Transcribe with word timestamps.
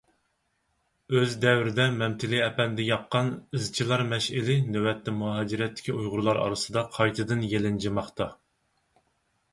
ئۆز 1.17 1.33
دەۋرىدە 1.43 1.85
مەمتىلى 1.97 2.39
ئەپەندى 2.45 2.87
ياققان 2.87 3.29
«ئىزچىلار 3.59 4.05
مەشئىلى» 4.15 4.57
نۆۋەتتە 4.77 5.15
مۇھاجىرەتتىكى 5.21 5.97
ئۇيغۇرلار 5.99 6.43
ئارىسىدا 6.47 6.87
قايتىدىن 6.99 7.49
يېلىنجىماقتا. 7.53 8.33